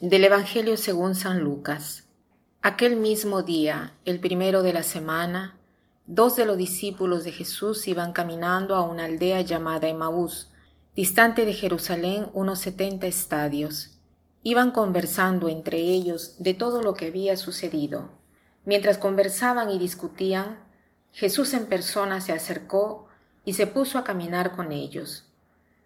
[0.00, 2.04] Del Evangelio según San Lucas.
[2.60, 5.56] Aquel mismo día, el primero de la semana,
[6.04, 10.52] dos de los discípulos de Jesús iban caminando a una aldea llamada Emaús,
[10.94, 13.98] distante de Jerusalén unos setenta estadios.
[14.42, 18.10] Iban conversando entre ellos de todo lo que había sucedido.
[18.66, 20.58] Mientras conversaban y discutían,
[21.10, 23.08] Jesús en persona se acercó
[23.46, 25.24] y se puso a caminar con ellos,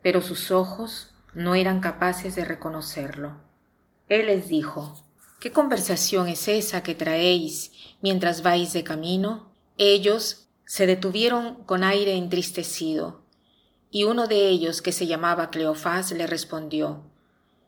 [0.00, 3.44] pero sus ojos no eran capaces de reconocerlo.
[4.08, 4.94] Él les dijo,
[5.40, 9.52] ¿Qué conversación es esa que traéis mientras vais de camino?
[9.76, 13.22] Ellos se detuvieron con aire entristecido,
[13.90, 17.04] y uno de ellos, que se llamaba Cleofás, le respondió,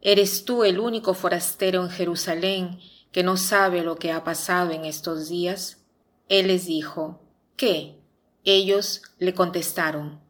[0.00, 2.80] ¿Eres tú el único forastero en Jerusalén
[3.12, 5.78] que no sabe lo que ha pasado en estos días?
[6.28, 7.20] Él les dijo,
[7.56, 7.98] ¿qué?
[8.44, 10.20] Ellos le contestaron,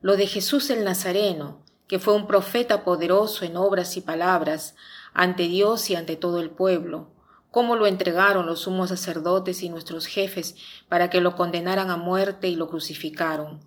[0.00, 4.74] lo de Jesús el Nazareno, que fue un profeta poderoso en obras y palabras,
[5.12, 7.08] ante Dios y ante todo el pueblo,
[7.50, 10.56] cómo lo entregaron los sumos sacerdotes y nuestros jefes
[10.88, 13.60] para que lo condenaran a muerte y lo crucificaron.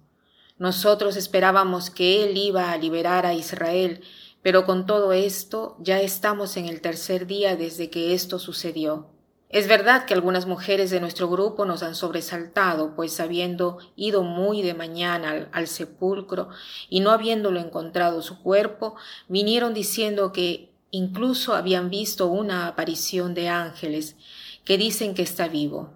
[0.58, 4.02] Nosotros esperábamos que Él iba a liberar a Israel,
[4.42, 9.10] pero con todo esto ya estamos en el tercer día desde que esto sucedió.
[9.50, 14.64] Es verdad que algunas mujeres de nuestro grupo nos han sobresaltado, pues habiendo ido muy
[14.64, 16.50] de mañana al, al, sepulcro
[16.90, 18.96] y no habiéndolo encontrado su cuerpo,
[19.28, 24.16] vinieron diciendo que Incluso habían visto una aparición de ángeles
[24.64, 25.92] que dicen que está vivo.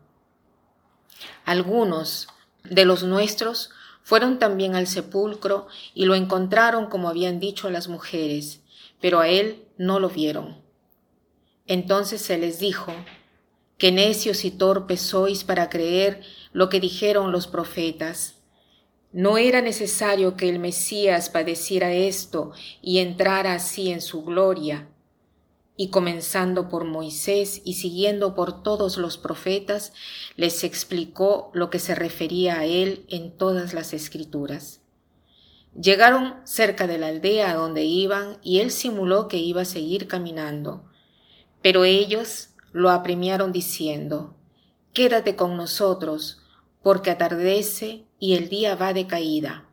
[1.46, 2.30] Algunos
[2.64, 3.70] de los nuestros
[4.02, 8.62] fueron también al sepulcro y lo encontraron como habían dicho las mujeres,
[9.00, 10.64] pero a él no lo vieron.
[11.68, 12.92] Entonces se les dijo,
[13.78, 18.37] que necios y torpes sois para creer lo que dijeron los profetas.
[19.14, 22.52] No era necesario que el Mesías padeciera esto
[22.82, 24.90] y entrara así en su gloria.
[25.78, 29.94] Y comenzando por Moisés y siguiendo por todos los profetas,
[30.36, 34.82] les explicó lo que se refería a él en todas las escrituras.
[35.80, 40.08] Llegaron cerca de la aldea a donde iban y él simuló que iba a seguir
[40.08, 40.86] caminando.
[41.62, 44.36] Pero ellos lo apremiaron diciendo,
[44.94, 46.42] Quédate con nosotros,
[46.88, 49.66] porque atardece y el día va de caída.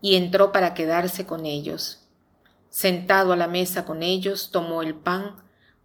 [0.00, 2.08] Y entró para quedarse con ellos.
[2.70, 5.36] Sentado a la mesa con ellos, tomó el pan,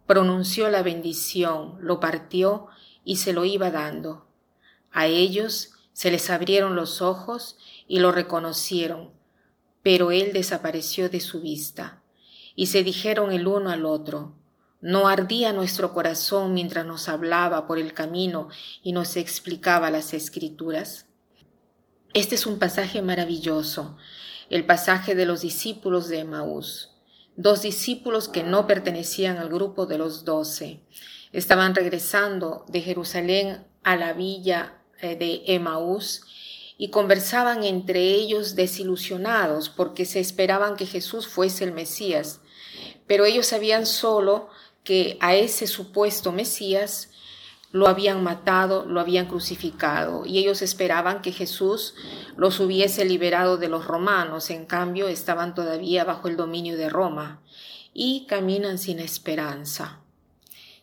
[0.06, 2.68] pronunció la bendición, lo partió
[3.04, 4.26] y se lo iba dando.
[4.90, 9.10] A ellos se les abrieron los ojos y lo reconocieron,
[9.82, 12.00] pero él desapareció de su vista.
[12.54, 14.32] Y se dijeron el uno al otro,
[14.82, 18.48] ¿No ardía nuestro corazón mientras nos hablaba por el camino
[18.82, 21.06] y nos explicaba las escrituras?
[22.14, 23.96] Este es un pasaje maravilloso,
[24.50, 26.90] el pasaje de los discípulos de Emaús.
[27.36, 30.80] Dos discípulos que no pertenecían al grupo de los doce.
[31.30, 36.22] Estaban regresando de Jerusalén a la villa eh, de Emaús
[36.76, 42.40] y conversaban entre ellos desilusionados porque se esperaban que Jesús fuese el Mesías.
[43.06, 44.48] Pero ellos sabían solo
[44.84, 47.10] que a ese supuesto Mesías
[47.72, 51.94] lo habían matado, lo habían crucificado, y ellos esperaban que Jesús
[52.36, 57.42] los hubiese liberado de los romanos, en cambio estaban todavía bajo el dominio de Roma,
[57.94, 60.00] y caminan sin esperanza.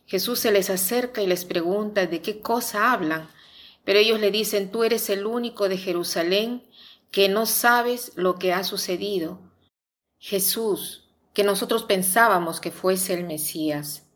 [0.06, 3.28] Jesús se les acerca y les pregunta de qué cosa hablan,
[3.84, 6.64] pero ellos le dicen, tú eres el único de Jerusalén
[7.12, 9.40] que no sabes lo que ha sucedido.
[10.18, 14.06] Jesús, que nosotros pensábamos que fuese el Mesías.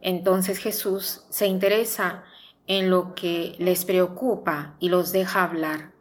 [0.00, 2.24] Entonces Jesús se interesa
[2.66, 5.92] en lo que les preocupa y los deja hablar.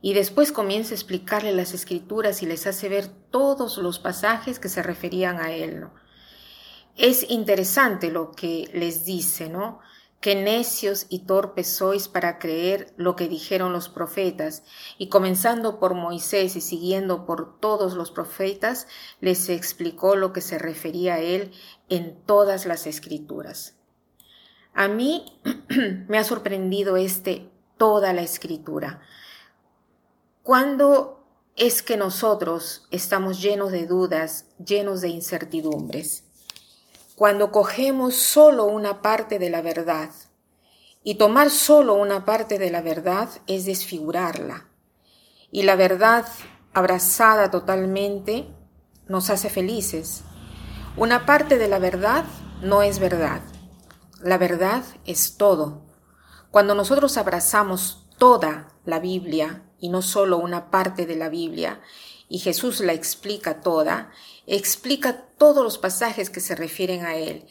[0.00, 4.68] Y después comienza a explicarle las escrituras y les hace ver todos los pasajes que
[4.68, 5.86] se referían a él.
[6.96, 9.80] Es interesante lo que les dice, ¿no?
[10.24, 14.62] Qué necios y torpes sois para creer lo que dijeron los profetas,
[14.96, 18.86] y comenzando por Moisés y siguiendo por todos los profetas,
[19.20, 21.52] les explicó lo que se refería a él
[21.90, 23.76] en todas las escrituras.
[24.72, 25.26] A mí
[26.08, 29.02] me ha sorprendido este toda la escritura.
[30.42, 31.22] ¿Cuándo
[31.54, 36.23] es que nosotros estamos llenos de dudas, llenos de incertidumbres?
[37.16, 40.10] Cuando cogemos solo una parte de la verdad.
[41.02, 44.68] Y tomar solo una parte de la verdad es desfigurarla.
[45.50, 46.26] Y la verdad
[46.72, 48.48] abrazada totalmente
[49.06, 50.24] nos hace felices.
[50.96, 52.24] Una parte de la verdad
[52.62, 53.42] no es verdad.
[54.20, 55.82] La verdad es todo.
[56.50, 61.78] Cuando nosotros abrazamos toda la Biblia y no solo una parte de la Biblia,
[62.26, 64.10] y Jesús la explica toda,
[64.46, 67.44] explica todos los pasajes que se refieren a él.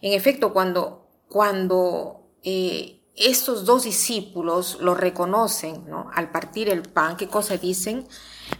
[0.00, 6.08] En efecto, cuando, cuando eh, estos dos discípulos lo reconocen, ¿no?
[6.14, 8.06] Al partir el pan, ¿qué cosa dicen?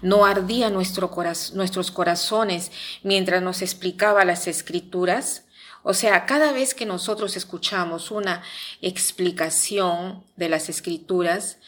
[0.02, 1.12] No ardía nuestro
[1.54, 2.72] nuestros corazones
[3.04, 5.44] mientras nos explicaba las escrituras.
[5.84, 8.42] O sea, cada vez que nosotros escuchamos una
[8.82, 11.58] explicación de las escrituras,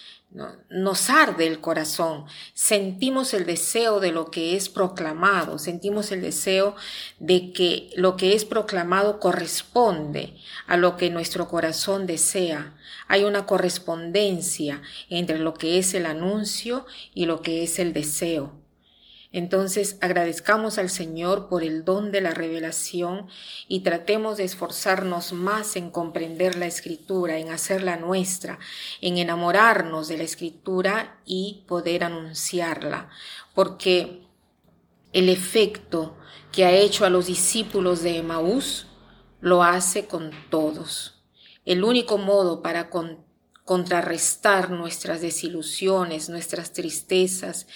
[0.70, 2.24] nos arde el corazón,
[2.54, 6.74] sentimos el deseo de lo que es proclamado, sentimos el deseo
[7.18, 10.34] de que lo que es proclamado corresponde
[10.66, 12.74] a lo que nuestro corazón desea.
[13.08, 14.80] Hay una correspondencia
[15.10, 18.61] entre lo que es el anuncio y lo que es el deseo.
[19.32, 23.28] Entonces agradezcamos al Señor por el don de la revelación
[23.66, 28.58] y tratemos de esforzarnos más en comprender la escritura, en hacerla nuestra,
[29.00, 33.08] en enamorarnos de la escritura y poder anunciarla,
[33.54, 34.22] porque
[35.12, 36.16] el efecto
[36.52, 38.86] que ha hecho a los discípulos de Emaús
[39.40, 41.22] lo hace con todos.
[41.64, 42.90] El único modo para
[43.64, 47.66] contrarrestar nuestras desilusiones, nuestras tristezas,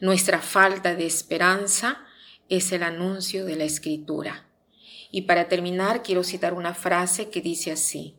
[0.00, 2.04] nuestra falta de esperanza
[2.48, 4.46] es el anuncio de la escritura.
[5.12, 8.16] Y para terminar, quiero citar una frase que dice así,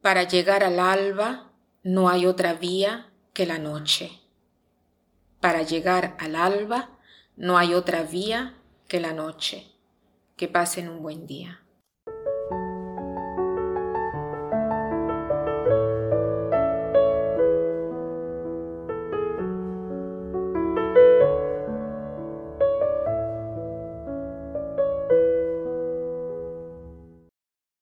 [0.00, 1.52] para llegar al alba
[1.82, 4.12] no hay otra vía que la noche.
[5.40, 6.98] Para llegar al alba
[7.36, 8.54] no hay otra vía
[8.88, 9.66] que la noche.
[10.36, 11.65] Que pasen un buen día.